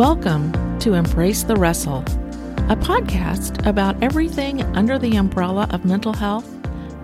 [0.00, 1.98] Welcome to Embrace the Wrestle,
[2.70, 6.48] a podcast about everything under the umbrella of mental health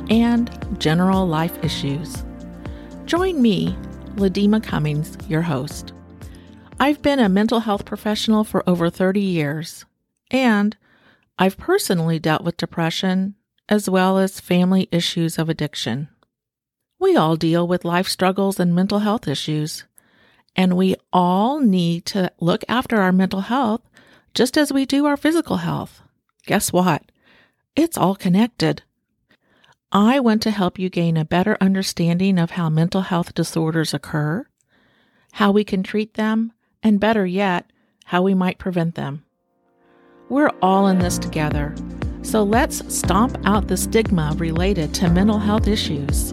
[0.09, 0.51] and
[0.81, 2.25] general life issues.
[3.05, 3.77] Join me,
[4.15, 5.93] Ladema Cummings, your host.
[6.81, 9.85] I've been a mental health professional for over 30 years,
[10.31, 10.75] and
[11.39, 13.35] I've personally dealt with depression
[13.69, 16.09] as well as family issues of addiction.
[16.99, 19.85] We all deal with life struggles and mental health issues,
[20.57, 23.83] and we all need to look after our mental health
[24.35, 26.01] just as we do our physical health.
[26.47, 27.03] Guess what?
[27.77, 28.83] It's all connected.
[29.93, 34.47] I want to help you gain a better understanding of how mental health disorders occur,
[35.33, 37.71] how we can treat them, and better yet,
[38.07, 39.25] how we might prevent them.
[40.29, 41.75] We're all in this together,
[42.23, 46.33] so let's stomp out the stigma related to mental health issues.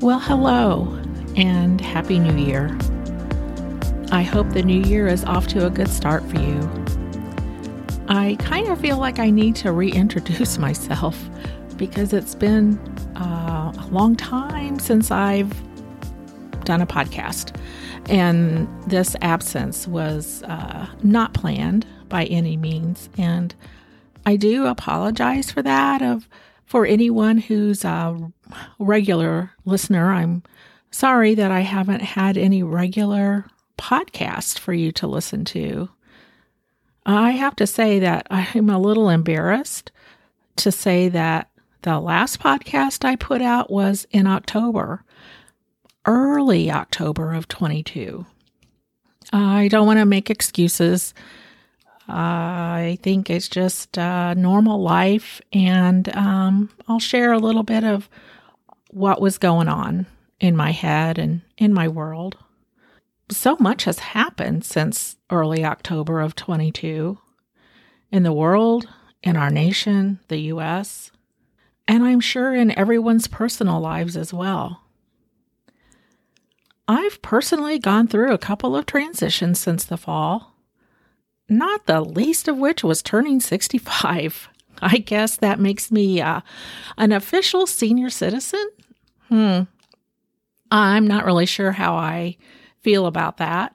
[0.00, 0.96] Well, hello
[1.36, 2.78] and Happy New Year.
[4.12, 6.60] I hope the new year is off to a good start for you.
[8.06, 11.18] I kind of feel like I need to reintroduce myself
[11.76, 12.78] because it's been
[13.16, 15.52] uh, a long time since I've
[16.64, 17.60] done a podcast.
[18.08, 23.08] And this absence was uh, not planned by any means.
[23.18, 23.52] And
[24.24, 26.02] I do apologize for that.
[26.02, 26.28] Of
[26.68, 28.30] for anyone who's a
[28.78, 30.42] regular listener, I'm
[30.90, 33.46] sorry that I haven't had any regular
[33.78, 35.88] podcast for you to listen to.
[37.06, 39.90] I have to say that I'm a little embarrassed
[40.56, 41.48] to say that
[41.82, 45.02] the last podcast I put out was in October,
[46.04, 48.26] early October of 22.
[49.32, 51.14] I don't want to make excuses.
[52.08, 58.08] I think it's just uh, normal life, and um, I'll share a little bit of
[58.90, 60.06] what was going on
[60.40, 62.36] in my head and in my world.
[63.30, 67.18] So much has happened since early October of 22
[68.10, 68.88] in the world,
[69.22, 71.10] in our nation, the US,
[71.86, 74.82] and I'm sure in everyone's personal lives as well.
[76.86, 80.54] I've personally gone through a couple of transitions since the fall
[81.48, 84.48] not the least of which was turning 65.
[84.80, 86.40] I guess that makes me uh,
[86.96, 88.68] an official senior citizen.
[89.28, 89.62] Hmm.
[90.70, 92.36] I'm not really sure how I
[92.80, 93.74] feel about that.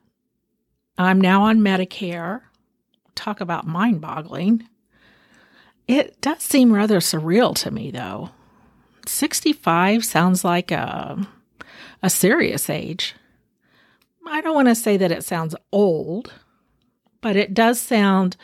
[0.97, 2.41] I'm now on Medicare.
[3.16, 4.67] Talk about mind boggling.
[5.88, 8.29] It does seem rather surreal to me, though.
[9.06, 11.28] 65 sounds like a,
[12.01, 13.16] a serious age.
[14.25, 16.31] I don't want to say that it sounds old
[17.23, 18.38] but it does sound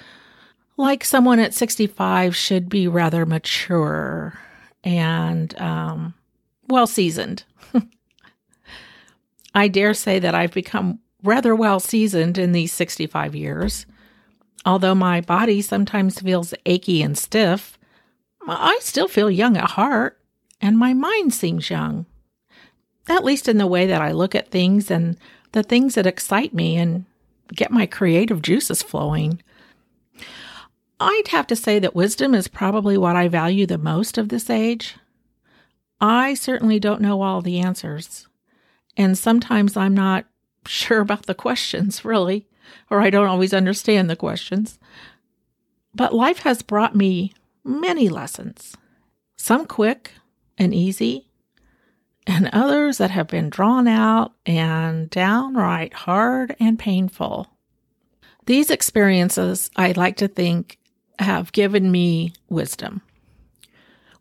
[0.77, 4.39] like someone at 65 should be rather mature
[4.83, 6.15] and um,
[6.67, 7.43] well seasoned.
[9.53, 13.85] I dare say that I've become rather well seasoned in these 65 years.
[14.65, 17.77] Although my body sometimes feels achy and stiff,
[18.47, 20.19] I still feel young at heart,
[20.61, 22.05] and my mind seems young.
[23.09, 25.17] At least in the way that I look at things and
[25.51, 27.05] the things that excite me and
[27.55, 29.41] get my creative juices flowing.
[30.99, 34.49] I'd have to say that wisdom is probably what I value the most of this
[34.49, 34.95] age.
[36.01, 38.27] I certainly don't know all the answers,
[38.97, 40.25] and sometimes I'm not
[40.65, 42.47] sure about the questions, really,
[42.89, 44.77] or I don't always understand the questions.
[45.95, 47.33] But life has brought me
[47.63, 48.75] many lessons,
[49.37, 50.13] some quick
[50.57, 51.28] and easy,
[52.29, 57.47] and others that have been drawn out and downright hard and painful.
[58.45, 60.77] These experiences, I like to think,
[61.17, 63.01] have given me wisdom.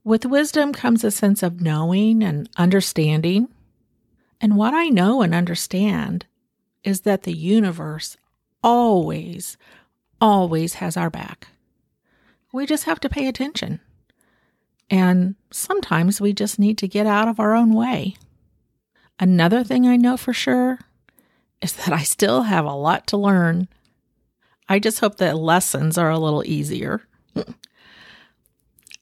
[0.05, 3.49] With wisdom comes a sense of knowing and understanding.
[4.41, 6.25] And what I know and understand
[6.83, 8.17] is that the universe
[8.65, 9.59] always,
[10.19, 11.49] always has our back.
[12.53, 13.81] We just have to pay attention.
[14.91, 18.17] And sometimes we just need to get out of our own way.
[19.21, 20.79] Another thing I know for sure
[21.61, 23.69] is that I still have a lot to learn.
[24.69, 27.03] I just hope that lessons are a little easier.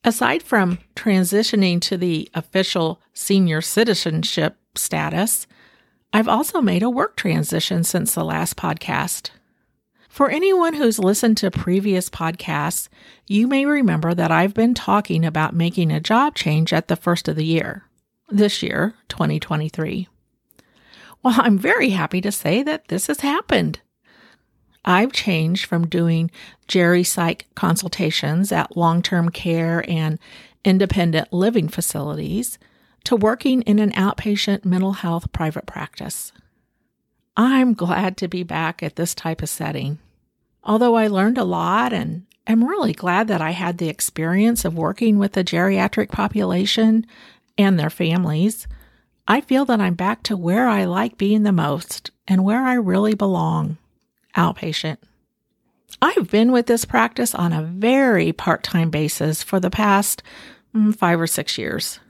[0.05, 5.47] Aside from transitioning to the official senior citizenship status,
[6.13, 9.31] I've also made a work transition since the last podcast.
[10.17, 12.89] For anyone who's listened to previous podcasts,
[13.27, 17.29] you may remember that I've been talking about making a job change at the first
[17.29, 17.85] of the year,
[18.31, 20.09] this year, 2023.
[21.23, 23.81] Well, I'm very happy to say that this has happened.
[24.87, 26.31] I've changed from doing
[26.67, 30.19] Geri Psych consultations at long term care and
[30.65, 32.59] independent living facilities
[33.05, 36.33] to working in an outpatient mental health private practice.
[37.37, 39.99] I'm glad to be back at this type of setting.
[40.67, 44.77] Although I learned a lot and am really glad that I had the experience of
[44.77, 47.07] working with the geriatric population
[47.57, 48.67] and their families,
[49.29, 52.75] I feel that I'm back to where I like being the most and where I
[52.75, 53.79] really belong
[54.37, 54.99] outpatient.
[56.03, 60.21] I've been with this practice on a very part time basis for the past
[60.75, 62.01] mm, five or six years.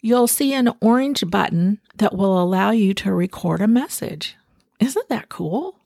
[0.06, 4.36] You'll see an orange button that will allow you to record a message.
[4.78, 5.80] Isn't that cool?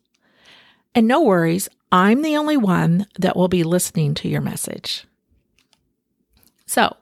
[0.96, 5.06] And no worries, I'm the only one that will be listening to your message.
[6.66, 6.98] So,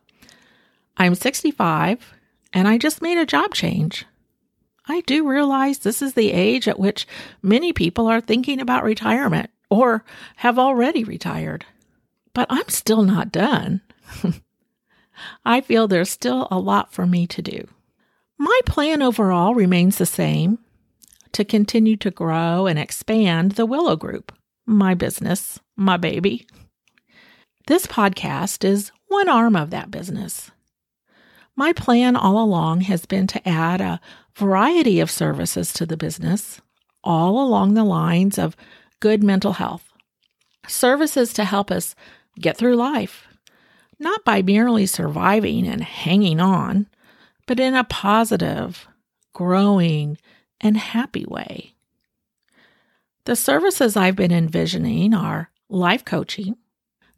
[0.98, 2.14] I'm 65
[2.52, 4.06] and I just made a job change.
[4.86, 7.08] I do realize this is the age at which
[7.42, 10.04] many people are thinking about retirement or
[10.36, 11.66] have already retired.
[12.34, 13.80] But I'm still not done.
[15.46, 17.68] I feel there's still a lot for me to do.
[18.38, 20.60] My plan overall remains the same
[21.32, 24.32] to continue to grow and expand the Willow Group
[24.66, 26.48] my business, my baby.
[27.68, 30.52] This podcast is one arm of that business.
[31.56, 34.02] My plan all along has been to add a
[34.36, 36.62] variety of services to the business,
[37.04, 38.58] all along the lines of
[39.00, 39.94] good mental health.
[40.68, 41.96] Services to help us
[42.40, 43.28] get through life,
[44.00, 46.88] not by merely surviving and hanging on,
[47.48, 48.88] but in a positive,
[49.34, 50.18] growing,
[50.62, 51.76] and happy way.
[53.26, 56.58] The services I've been envisioning are life coaching,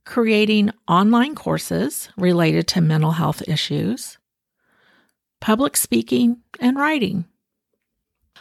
[0.05, 4.17] creating online courses related to mental health issues,
[5.41, 7.25] public speaking, and writing.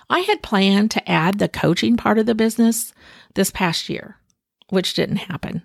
[0.09, 2.93] I had planned to add the coaching part of the business
[3.35, 4.17] this past year,
[4.69, 5.63] which didn't happen.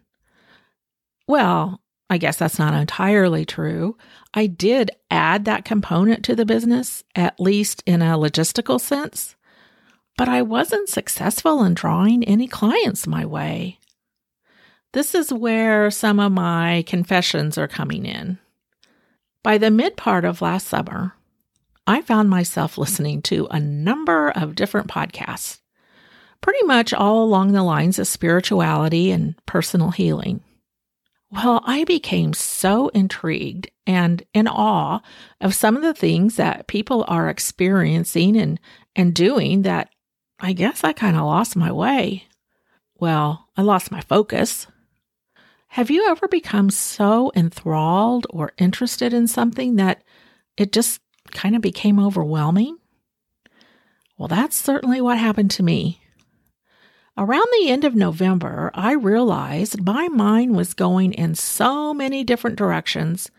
[1.28, 1.81] Well,
[2.12, 3.98] I guess that's not entirely true.
[4.36, 9.36] I did add that component to the business, at least in a logistical sense
[10.22, 13.80] but I wasn't successful in drawing any clients my way.
[14.94, 18.38] This is where some of my confessions are coming in.
[19.42, 21.16] By the mid part of last summer,
[21.88, 25.60] I found myself listening to a number of different podcasts,
[26.40, 30.42] pretty much all along the lines of spirituality and personal healing.
[31.32, 35.00] Well, I became so intrigued and in awe
[35.40, 38.60] of some of the things that people are experiencing and,
[38.96, 39.90] and doing that
[40.44, 42.26] I guess I kind of lost my way.
[43.00, 44.66] Well, I lost my focus.
[45.70, 50.04] Have you ever become so enthralled or interested in something that
[50.58, 51.00] it just
[51.32, 52.78] kind of became overwhelming?
[54.18, 56.01] Well, that's certainly what happened to me.
[57.22, 62.56] Around the end of November, I realized my mind was going in so many different
[62.56, 63.30] directions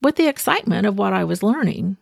[0.00, 1.98] with the excitement of what I was learning.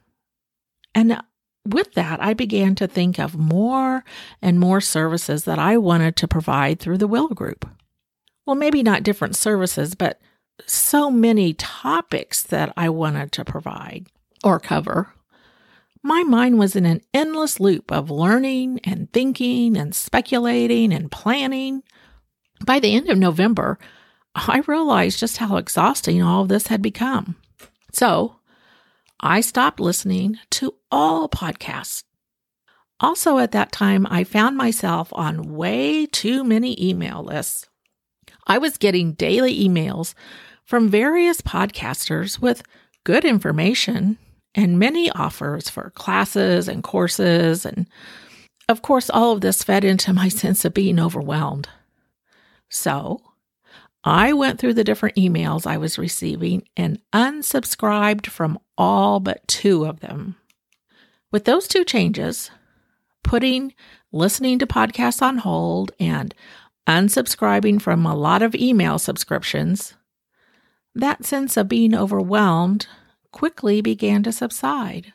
[0.95, 1.21] And
[1.67, 4.05] with that, I began to think of more
[4.40, 7.69] and more services that I wanted to provide through the Willow Group.
[8.47, 10.21] Well, maybe not different services, but
[10.64, 14.07] so many topics that I wanted to provide
[14.45, 15.12] or cover.
[16.02, 21.83] My mind was in an endless loop of learning and thinking and speculating and planning.
[22.64, 23.78] By the end of November,
[24.35, 27.37] I realized just how exhausting all this had become.
[27.92, 28.37] So
[29.21, 32.04] I stopped listening to all podcasts.
[33.00, 37.66] Also, at that time, I found myself on way too many email lists.
[38.47, 40.14] I was getting daily emails
[40.64, 42.62] from various podcasters with
[43.04, 44.19] good information
[44.54, 47.87] and many offers for classes and courses and
[48.69, 51.69] Of course, all of this fed into my sense of being overwhelmed.
[52.69, 53.21] So
[54.04, 59.85] I went through the different emails I was receiving and unsubscribed from all but two
[59.85, 60.37] of them.
[61.30, 62.50] With those two changes,
[63.23, 63.75] putting
[64.11, 66.35] listening to podcasts on hold and
[66.87, 69.95] unsubscribing from a lot of email subscriptions,
[70.95, 72.87] that sense of being overwhelmed
[73.33, 75.13] quickly began to subside.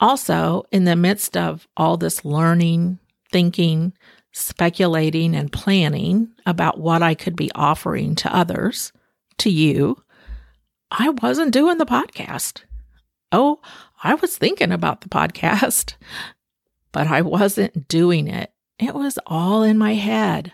[0.00, 2.98] Also, in the midst of all this learning,
[3.30, 3.92] thinking,
[4.32, 8.92] speculating, and planning about what I could be offering to others,
[9.38, 10.02] to you,
[10.90, 12.62] I wasn't doing the podcast.
[13.32, 13.60] Oh,
[14.02, 15.94] I was thinking about the podcast,
[16.92, 18.52] but I wasn't doing it.
[18.78, 20.52] It was all in my head.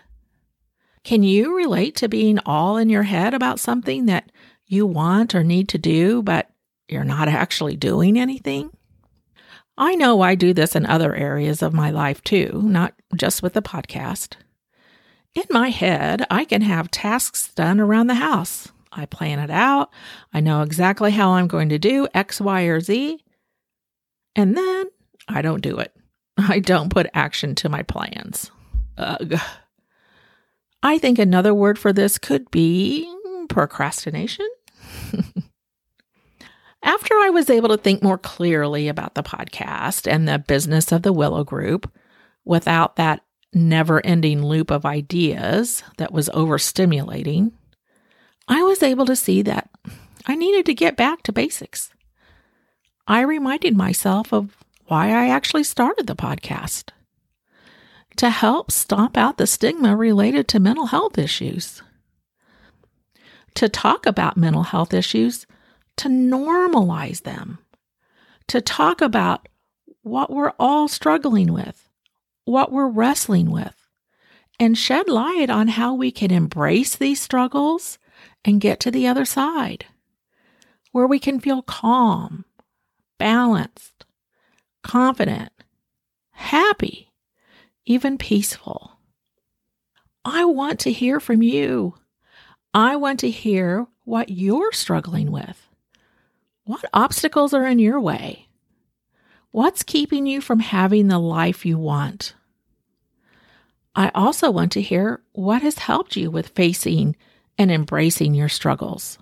[1.03, 4.31] Can you relate to being all in your head about something that
[4.71, 6.49] you want or need to do, but
[6.87, 8.71] you're not actually doing anything?
[9.77, 13.53] I know I do this in other areas of my life too, not just with
[13.53, 14.35] the podcast.
[15.33, 18.69] In my head, I can have tasks done around the house.
[18.91, 19.89] I plan it out.
[20.33, 23.23] I know exactly how I'm going to do X, Y, or Z.
[24.35, 24.87] And then
[25.27, 25.95] I don't do it.
[26.37, 28.51] I don't put action to my plans.
[28.97, 29.39] Ugh.
[30.83, 33.09] I think another word for this could be
[33.49, 34.47] procrastination.
[36.83, 41.03] After I was able to think more clearly about the podcast and the business of
[41.03, 41.91] the Willow Group
[42.43, 43.21] without that
[43.53, 47.51] never ending loop of ideas that was overstimulating,
[48.47, 49.69] I was able to see that
[50.25, 51.91] I needed to get back to basics.
[53.07, 56.89] I reminded myself of why I actually started the podcast
[58.17, 61.81] to help stomp out the stigma related to mental health issues.
[63.55, 65.45] To talk about mental health issues,
[65.97, 67.59] to normalize them,
[68.47, 69.47] to talk about
[70.01, 71.89] what we're all struggling with,
[72.45, 73.75] what we're wrestling with,
[74.59, 77.99] and shed light on how we can embrace these struggles
[78.43, 79.85] and get to the other side,
[80.91, 82.45] where we can feel calm,
[83.19, 84.05] balanced,
[84.83, 85.51] confident,
[86.31, 87.11] happy
[87.85, 88.99] even peaceful.
[90.23, 91.95] I want to hear from you.
[92.73, 95.67] I want to hear what you're struggling with.
[96.63, 98.47] What obstacles are in your way?
[99.51, 102.33] What's keeping you from having the life you want?
[103.93, 107.17] I also want to hear what has helped you with facing
[107.57, 109.17] and embracing your struggles.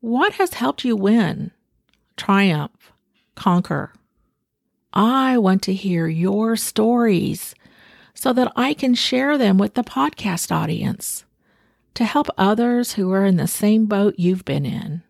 [0.00, 1.50] What has helped you win,
[2.16, 2.90] triumph,
[3.34, 3.92] conquer?
[4.94, 7.54] I want to hear your stories
[8.14, 11.26] so that I can share them with the podcast audience
[11.94, 15.02] to help others who are in the same boat you've been in.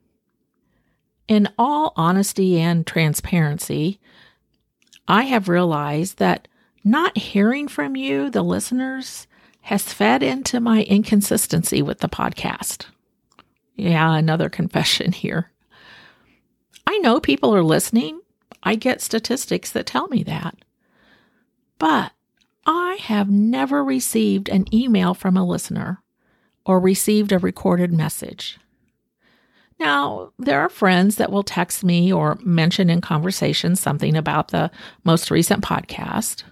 [1.29, 4.01] In all honesty and transparency,
[5.07, 6.49] I have realized that
[6.85, 9.27] not hearing from you, the listeners,
[9.63, 12.87] has fed into my inconsistency with the podcast.
[13.77, 15.51] Yeah, another confession here.
[16.87, 18.21] I know people are listening.
[18.63, 20.57] I get statistics that tell me that.
[21.79, 22.13] But
[22.67, 26.02] I have never received an email from a listener
[26.65, 28.59] or received a recorded message.
[29.79, 34.71] Now, there are friends that will text me or mention in conversation something about the
[35.03, 36.45] most recent podcast.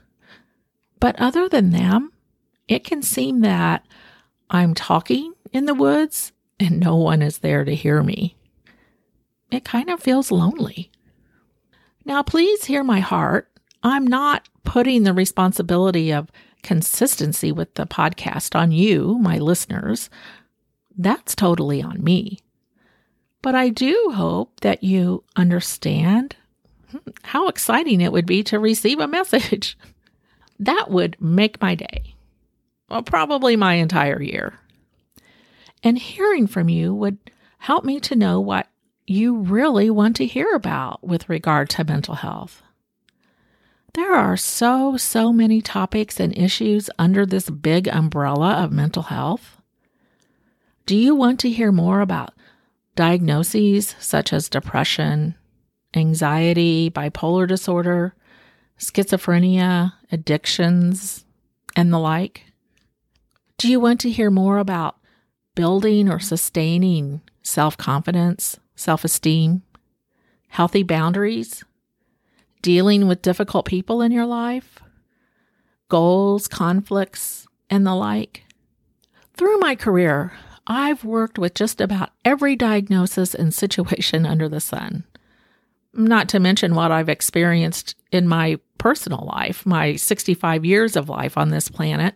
[0.99, 2.13] But other than them,
[2.67, 3.87] it can seem that
[4.51, 8.37] I'm talking in the woods and no one is there to hear me.
[9.51, 10.91] It kind of feels lonely.
[12.05, 13.51] Now, please hear my heart
[13.83, 16.31] I'm not putting the responsibility of
[16.63, 20.11] consistency with the podcast on you, my listeners.
[20.97, 22.39] That's totally on me.
[23.43, 26.37] But I do hope that you understand
[26.91, 29.77] hmm, how exciting it would be to receive a message.
[30.63, 32.15] That would make my day,
[32.91, 34.61] well, probably my entire year.
[35.83, 37.17] And hearing from you would
[37.57, 38.69] help me to know what
[39.07, 42.63] you really want to hear about with regard to mental health.
[43.95, 49.61] There are so, so many topics and issues under this big umbrella of mental health.
[50.87, 52.35] Do you want to hear more about
[52.95, 55.35] diagnoses such as depression,
[55.95, 58.15] anxiety, bipolar disorder,
[58.79, 61.25] schizophrenia, addictions,
[61.75, 62.45] and the like?
[63.59, 64.97] Do you want to hear more about
[65.55, 69.63] building or sustaining self confidence, self esteem,
[70.49, 71.65] healthy boundaries,
[72.63, 74.81] dealing with difficult people in your life,
[75.89, 78.45] goals, conflicts, and the like.
[79.35, 80.33] Through my career,
[80.67, 85.05] I've worked with just about every diagnosis and situation under the sun.
[85.93, 91.37] Not to mention what I've experienced in my personal life, my 65 years of life
[91.37, 92.15] on this planet,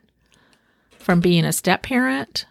[0.99, 2.47] from being a step parent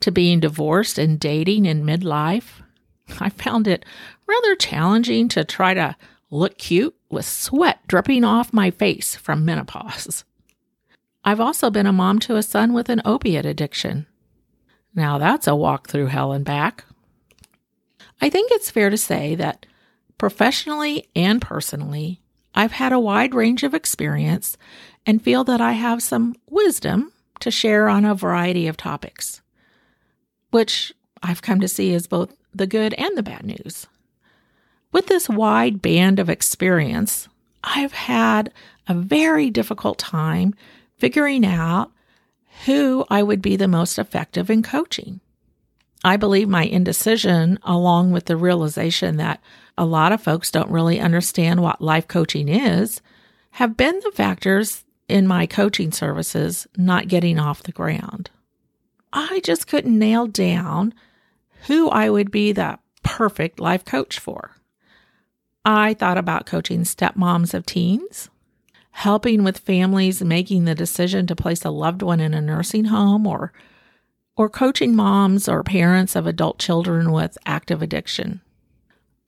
[0.00, 2.60] to being divorced and dating in midlife.
[3.20, 3.84] I found it
[4.26, 5.96] rather challenging to try to
[6.30, 10.24] look cute with sweat dripping off my face from menopause.
[11.24, 14.06] I've also been a mom to a son with an opiate addiction.
[14.94, 16.84] Now that's a walk through hell and back.
[18.20, 19.66] I think it's fair to say that
[20.18, 22.20] professionally and personally,
[22.54, 24.56] I've had a wide range of experience
[25.06, 29.40] and feel that I have some wisdom to share on a variety of topics,
[30.50, 30.92] which
[31.22, 33.86] I've come to see as both the good and the bad news.
[34.94, 37.28] With this wide band of experience,
[37.64, 38.52] I've had
[38.86, 40.54] a very difficult time
[40.98, 41.90] figuring out
[42.64, 45.18] who I would be the most effective in coaching.
[46.04, 49.42] I believe my indecision, along with the realization that
[49.76, 53.02] a lot of folks don't really understand what life coaching is,
[53.50, 58.30] have been the factors in my coaching services not getting off the ground.
[59.12, 60.94] I just couldn't nail down
[61.66, 64.53] who I would be the perfect life coach for.
[65.64, 68.28] I thought about coaching stepmoms of teens,
[68.90, 73.26] helping with families making the decision to place a loved one in a nursing home
[73.26, 73.52] or
[74.36, 78.40] or coaching moms or parents of adult children with active addiction.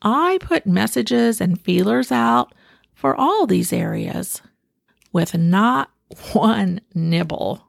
[0.02, 2.52] I put messages and feelers out
[2.92, 4.42] for all these areas
[5.12, 5.90] with not
[6.32, 7.62] one nibble.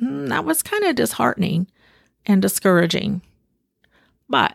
[0.00, 1.66] Mm, that was kind of disheartening
[2.24, 3.22] and discouraging,
[4.28, 4.54] but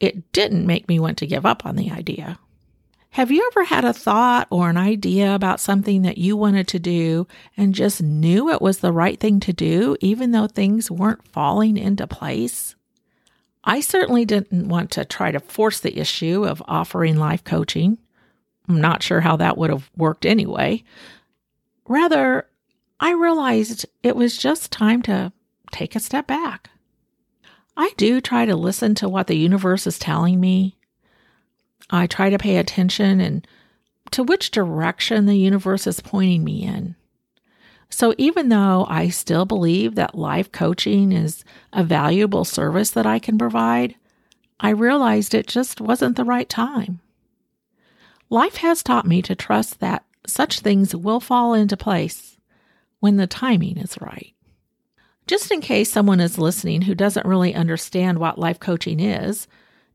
[0.00, 2.38] it didn't make me want to give up on the idea.
[3.10, 6.78] Have you ever had a thought or an idea about something that you wanted to
[6.78, 11.26] do and just knew it was the right thing to do, even though things weren't
[11.26, 12.76] falling into place?
[13.64, 17.98] I certainly didn't want to try to force the issue of offering life coaching.
[18.68, 20.84] I'm not sure how that would have worked anyway.
[21.88, 22.46] Rather,
[23.00, 25.32] I realized it was just time to
[25.72, 26.70] take a step back.
[27.76, 30.77] I do try to listen to what the universe is telling me
[31.90, 33.46] I try to pay attention and
[34.10, 36.96] to which direction the universe is pointing me in.
[37.90, 43.18] So, even though I still believe that life coaching is a valuable service that I
[43.18, 43.94] can provide,
[44.60, 47.00] I realized it just wasn't the right time.
[48.28, 52.36] Life has taught me to trust that such things will fall into place
[53.00, 54.34] when the timing is right.
[55.26, 59.46] Just in case someone is listening who doesn't really understand what life coaching is,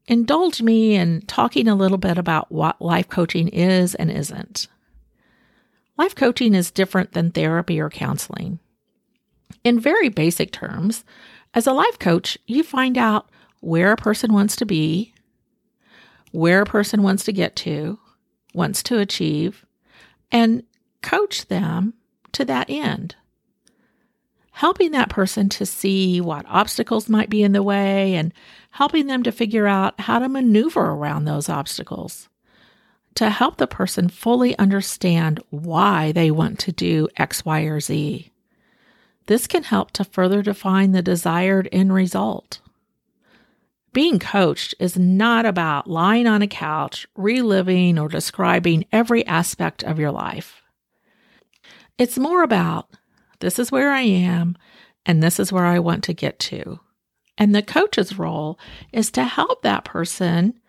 [0.08, 4.68] indulge me in talking a little bit about what life coaching is and isn't.
[5.98, 8.60] Life coaching is different than therapy or counseling.
[9.64, 11.06] In very basic terms,
[11.54, 15.14] as a life coach, you find out where a person wants to be,
[16.32, 18.00] where a person wants to get to,
[18.54, 19.66] wants to achieve,
[20.32, 20.64] and
[21.02, 21.94] coach them
[22.32, 23.16] to that end.
[24.54, 28.32] Helping that person to see what obstacles might be in the way and
[28.70, 32.30] helping them to figure out how to maneuver around those obstacles,
[33.16, 38.32] to help the person fully understand why they want to do X, Y, or Z.
[39.26, 42.62] This can help to further define the desired end result.
[43.92, 50.00] Being coached is not about lying on a couch, reliving, or describing every aspect of
[50.00, 50.62] your life.
[51.98, 52.90] It's more about
[53.44, 54.58] this is where I am
[55.06, 56.80] and this is where I want to get to.
[57.38, 58.58] And the coach's role
[58.92, 60.60] is to help that person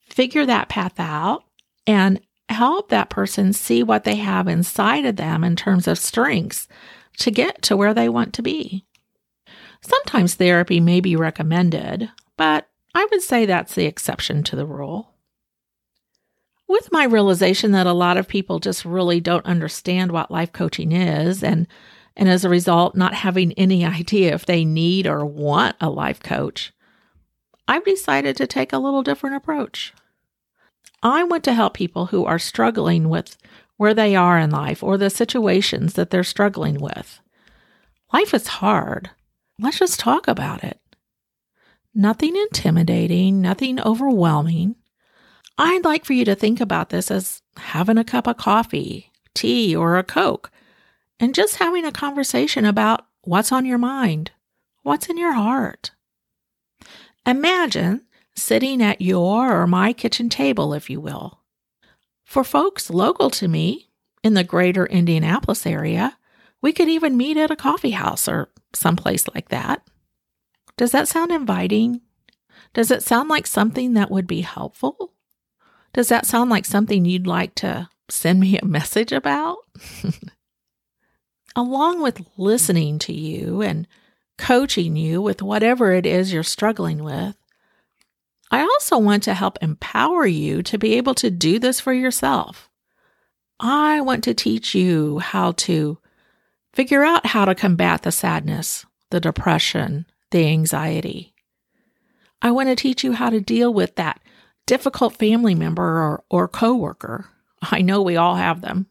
[0.00, 1.44] figure that path out
[1.86, 6.68] and help that person see what they have inside of them in terms of strengths
[7.18, 8.84] to get to where they want to be.
[9.82, 15.14] Sometimes therapy may be recommended, but I would say that's the exception to the rule.
[16.68, 20.92] With my realization that a lot of people just really don't understand what life coaching
[20.92, 21.66] is and
[22.16, 26.20] and as a result, not having any idea if they need or want a life
[26.20, 26.72] coach,
[27.66, 29.94] I've decided to take a little different approach.
[31.02, 33.36] I want to help people who are struggling with
[33.76, 37.20] where they are in life or the situations that they're struggling with.
[38.12, 39.10] Life is hard.
[39.58, 40.78] Let's just talk about it.
[41.94, 44.76] Nothing intimidating, nothing overwhelming.
[45.58, 49.74] I'd like for you to think about this as having a cup of coffee, tea,
[49.74, 50.51] or a Coke
[51.22, 54.32] and just having a conversation about what's on your mind,
[54.82, 55.92] what's in your heart.
[57.24, 58.04] Imagine
[58.34, 61.38] sitting at your or my kitchen table, if you will.
[62.24, 63.88] For folks local to me
[64.24, 66.18] in the greater Indianapolis area,
[66.60, 69.86] we could even meet at a coffee house or someplace like that.
[70.76, 72.00] Does that sound inviting?
[72.74, 75.12] Does it sound like something that would be helpful?
[75.92, 79.58] Does that sound like something you'd like to send me a message about?
[81.54, 83.86] Along with listening to you and
[84.38, 87.36] coaching you with whatever it is you're struggling with,
[88.50, 92.68] I also want to help empower you to be able to do this for yourself.
[93.60, 95.98] I want to teach you how to
[96.74, 101.34] figure out how to combat the sadness, the depression, the anxiety.
[102.40, 104.20] I want to teach you how to deal with that
[104.66, 107.26] difficult family member or, or coworker.
[107.62, 108.86] I know we all have them.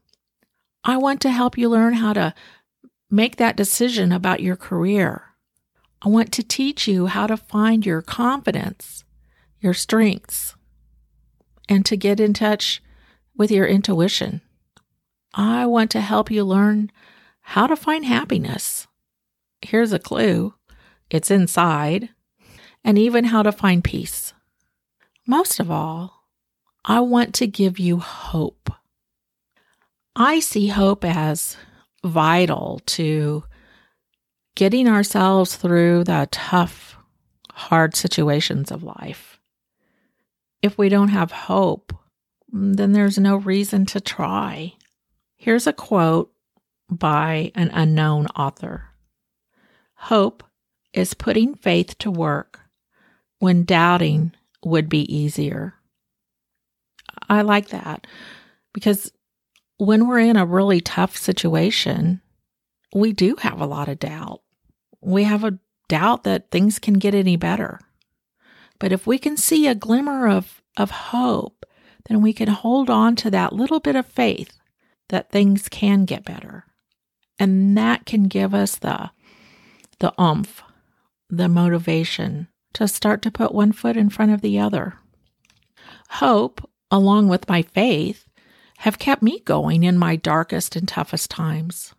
[0.83, 2.33] I want to help you learn how to
[3.09, 5.25] make that decision about your career.
[6.01, 9.03] I want to teach you how to find your confidence
[9.61, 10.55] your strengths,
[11.69, 12.81] and to get in touch
[13.37, 14.41] with your intuition.
[15.33, 16.91] I want to help you learn
[17.41, 18.87] how to find happiness.
[19.61, 20.55] Here's a clue
[21.09, 22.09] it's inside,
[22.83, 24.33] and even how to find peace.
[25.27, 26.25] Most of all,
[26.83, 28.71] I want to give you hope.
[30.15, 31.57] I see hope as
[32.03, 33.43] vital to
[34.55, 36.97] getting ourselves through the tough,
[37.51, 39.31] hard situations of life
[40.61, 41.93] if we don't have hope,
[42.51, 44.73] then there's no reason to try.
[45.35, 46.31] Here's a quote
[46.89, 48.85] by an unknown author
[49.95, 50.43] Hope
[50.93, 52.59] is putting faith to work
[53.39, 55.75] when doubting would be easier.
[57.29, 58.07] I like that
[58.73, 59.11] because
[59.81, 62.21] when we're in a really tough situation,
[62.93, 64.43] we do have a lot of doubt.
[65.01, 65.57] We have a
[65.89, 67.79] doubt that things can get any better.
[68.77, 71.65] But if we can see a glimmer of, of hope,
[72.07, 74.55] then we can hold on to that little bit of faith
[75.09, 76.65] that things can get better.
[77.39, 79.09] And that can give us the,
[79.97, 80.61] the umph,
[81.27, 84.99] the motivation to start to put one foot in front of the other.
[86.07, 88.27] Hope, along with my faith,
[88.81, 91.93] have kept me going in my darkest and toughest times.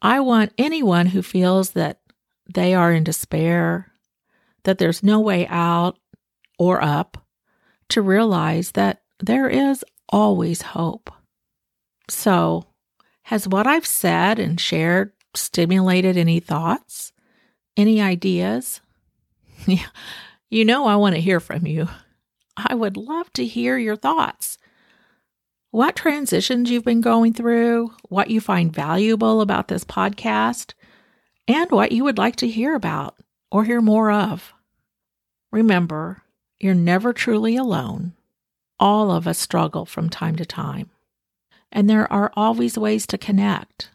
[0.00, 2.00] I want anyone who feels that
[2.54, 3.92] they are in despair,
[4.64, 5.98] that there's no way out
[6.58, 7.26] or up,
[7.90, 11.10] to realize that there is always hope.
[12.08, 12.64] So,
[13.24, 17.12] has what I've said and shared stimulated any thoughts?
[17.76, 18.80] Any ideas?
[20.48, 21.88] you know, I want to hear from you.
[22.56, 24.56] I would love to hear your thoughts.
[25.72, 30.74] What transitions you've been going through, what you find valuable about this podcast,
[31.46, 33.16] and what you would like to hear about
[33.52, 34.52] or hear more of.
[35.52, 36.22] Remember,
[36.58, 38.14] you're never truly alone.
[38.80, 40.90] All of us struggle from time to time.
[41.70, 43.90] And there are always ways to connect.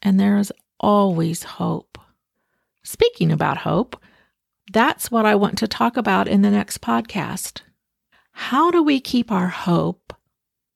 [0.00, 1.98] And there is always hope.
[2.82, 4.00] Speaking about hope,
[4.72, 7.60] that's what I want to talk about in the next podcast.
[8.32, 10.14] How do we keep our hope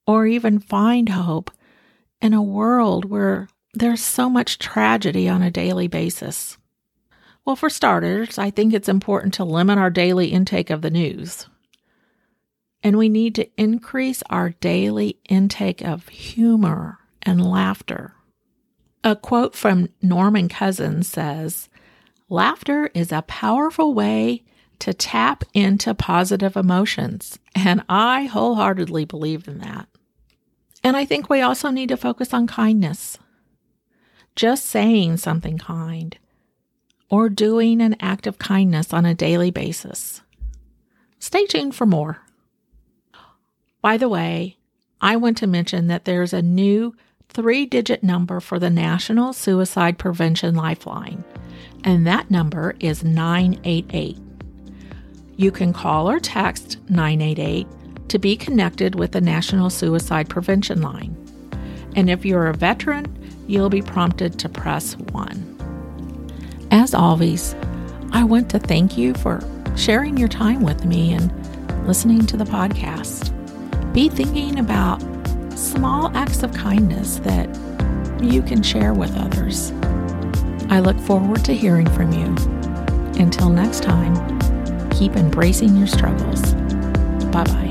[0.07, 1.51] or even find hope
[2.21, 6.57] in a world where there's so much tragedy on a daily basis?
[7.43, 11.47] Well, for starters, I think it's important to limit our daily intake of the news.
[12.81, 18.13] And we need to increase our daily intake of humor and laughter.
[19.03, 21.69] A quote from Norman Cousins says
[22.29, 24.43] Laughter is a powerful way
[24.79, 27.37] to tap into positive emotions.
[27.53, 29.87] And I wholeheartedly believe in that.
[30.85, 33.17] And I think we also need to focus on kindness.
[34.35, 36.15] Just saying something kind
[37.09, 40.21] or doing an act of kindness on a daily basis.
[41.17, 42.21] Stay tuned for more.
[43.81, 44.57] By the way,
[45.01, 46.95] I want to mention that there's a new
[47.29, 51.23] three digit number for the National Suicide Prevention Lifeline,
[51.83, 54.19] and that number is 988.
[55.35, 57.65] You can call or text 988
[58.09, 61.15] to be connected with the National Suicide Prevention Line.
[61.95, 63.05] And if you're a veteran,
[63.47, 66.67] you'll be prompted to press 1.
[66.71, 67.55] As always,
[68.11, 69.41] I want to thank you for
[69.75, 71.31] sharing your time with me and
[71.87, 73.31] listening to the podcast.
[73.93, 74.99] Be thinking about
[75.57, 77.47] small acts of kindness that
[78.21, 79.71] you can share with others.
[80.69, 82.35] I look forward to hearing from you.
[83.21, 84.15] Until next time,
[84.89, 86.53] keep embracing your struggles.
[87.31, 87.64] Bye bye.